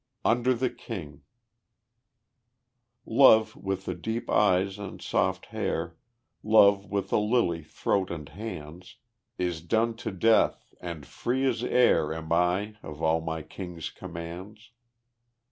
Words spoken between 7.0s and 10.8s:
the lily throat and hands, Is done to death,